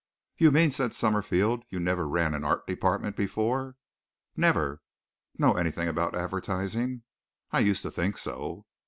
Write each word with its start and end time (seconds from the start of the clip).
"You 0.35 0.49
mean," 0.51 0.71
said 0.71 0.95
Summerfield, 0.95 1.63
"you 1.69 1.79
never 1.79 2.07
ran 2.07 2.33
an 2.33 2.43
art 2.43 2.65
department 2.65 3.15
before?" 3.15 3.75
"Never." 4.35 4.81
"Know 5.37 5.53
anything 5.53 5.87
about 5.87 6.15
advertising?" 6.15 7.03
"I 7.51 7.59
used 7.59 7.83
to 7.83 7.91
think 7.91 8.17
so." 8.17 8.65